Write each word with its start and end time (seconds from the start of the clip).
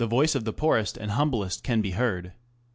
657 0.01 0.19
voice 0.19 0.33
of 0.35 0.45
the 0.45 0.51
poorest 0.59 0.97
and 0.97 1.11
humblest 1.11 1.63
can 1.63 1.79
be 1.79 1.91
heard. 1.91 2.33